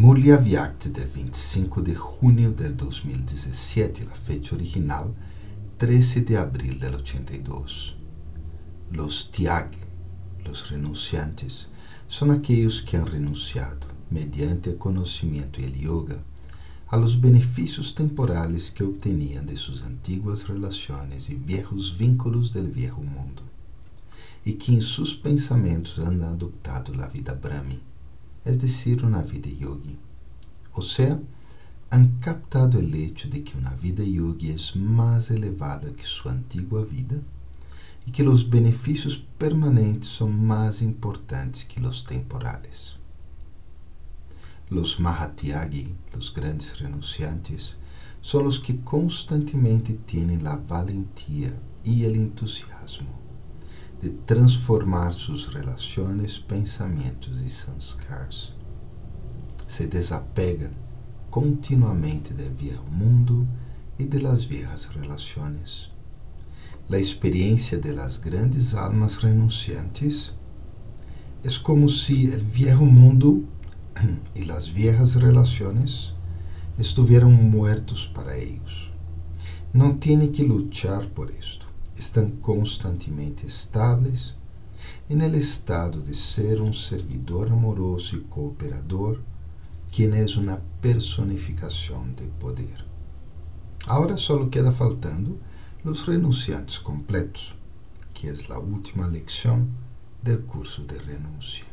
Murlia 0.00 0.38
Vyakti 0.38 0.88
del 0.88 1.08
25 1.08 1.82
de 1.82 1.94
junio 1.94 2.52
del 2.52 2.74
2017, 2.74 4.06
la 4.06 4.14
fecha 4.14 4.54
original 4.54 5.14
13 5.76 6.22
de 6.22 6.38
abril 6.38 6.80
del 6.80 6.94
82. 6.94 7.96
Los 8.92 9.30
Tiag, 9.30 9.72
los 10.42 10.70
renunciantes, 10.70 11.66
son 12.08 12.30
aquellos 12.30 12.80
que 12.80 12.96
han 12.96 13.08
renunciado, 13.08 13.88
mediante 14.08 14.70
el 14.70 14.78
conocimiento 14.78 15.60
y 15.60 15.64
el 15.64 15.78
yoga, 15.78 16.16
a 16.88 16.96
los 16.96 17.20
beneficios 17.20 17.94
temporales 17.94 18.70
que 18.70 18.84
obtenían 18.84 19.44
de 19.44 19.58
sus 19.58 19.82
antiguas 19.82 20.48
relaciones 20.48 21.28
y 21.28 21.34
viejos 21.34 21.98
vínculos 21.98 22.54
del 22.54 22.70
viejo 22.70 23.02
mundo, 23.02 23.42
y 24.46 24.54
que 24.54 24.72
en 24.72 24.80
sus 24.80 25.14
pensamientos 25.14 25.98
han 25.98 26.22
adoptado 26.22 26.94
la 26.94 27.06
vida 27.08 27.34
Brahmi 27.34 27.89
es 28.50 28.60
decir, 28.60 29.04
una 29.04 29.22
vida 29.22 29.48
yogi. 29.48 29.96
O 30.72 30.82
sea, 30.82 31.20
han 31.90 32.18
captado 32.20 32.78
el 32.78 32.94
hecho 32.94 33.28
de 33.28 33.42
que 33.42 33.56
una 33.56 33.74
vida 33.74 34.04
yogi 34.04 34.50
es 34.50 34.76
más 34.76 35.30
elevada 35.30 35.92
que 35.92 36.02
su 36.02 36.28
antigua 36.28 36.84
vida 36.84 37.16
y 38.06 38.12
que 38.12 38.22
los 38.22 38.48
beneficios 38.48 39.16
permanentes 39.38 40.08
son 40.08 40.44
más 40.44 40.82
importantes 40.82 41.64
que 41.64 41.80
los 41.80 42.04
temporales. 42.04 42.96
Los 44.68 45.00
Mahatyagi, 45.00 45.94
los 46.12 46.32
grandes 46.32 46.78
renunciantes, 46.78 47.76
son 48.20 48.44
los 48.44 48.60
que 48.60 48.80
constantemente 48.80 49.94
tienen 49.94 50.44
la 50.44 50.56
valentía 50.56 51.52
y 51.84 52.04
el 52.04 52.16
entusiasmo 52.16 53.29
de 54.02 54.10
transformar 54.10 55.12
sus 55.12 55.52
relaciones, 55.52 56.38
pensamientos 56.38 57.30
y 57.44 57.48
sanskars. 57.48 58.54
Se 59.66 59.86
desapegan 59.86 60.72
continuamente 61.28 62.32
del 62.34 62.54
viejo 62.54 62.84
mundo 62.84 63.44
y 63.98 64.04
de 64.04 64.22
las 64.22 64.48
viejas 64.48 64.94
relaciones. 64.94 65.90
La 66.88 66.98
experiencia 66.98 67.78
de 67.78 67.92
las 67.92 68.20
grandes 68.20 68.74
almas 68.74 69.20
renunciantes 69.20 70.32
es 71.44 71.58
como 71.58 71.88
si 71.88 72.26
el 72.32 72.42
viejo 72.42 72.84
mundo 72.84 73.40
y 74.34 74.44
las 74.44 74.72
viejas 74.72 75.16
relaciones 75.16 76.14
estuvieran 76.78 77.50
muertos 77.50 78.10
para 78.14 78.36
ellos. 78.36 78.90
No 79.72 79.96
tiene 79.96 80.32
que 80.32 80.42
luchar 80.42 81.08
por 81.10 81.30
esto 81.30 81.69
estão 82.00 82.30
constantemente 82.30 83.46
estáveis 83.46 84.34
e 85.08 85.14
no 85.14 85.36
estado 85.36 86.02
de 86.02 86.14
ser 86.14 86.60
um 86.60 86.72
servidor 86.72 87.48
amoroso 87.48 88.16
e 88.16 88.20
cooperador, 88.20 89.20
quem 89.88 90.06
é 90.06 90.24
uma 90.38 90.62
personificação 90.80 92.08
de 92.12 92.26
poder. 92.38 92.84
Agora 93.86 94.16
só 94.16 94.46
queda 94.46 94.72
faltando 94.72 95.38
os 95.84 96.02
renunciantes 96.02 96.78
completos, 96.78 97.54
que 98.14 98.28
é 98.28 98.34
a 98.48 98.58
última 98.58 99.06
lecção 99.06 99.68
do 100.22 100.38
curso 100.42 100.82
de 100.82 100.96
renúncia. 100.96 101.69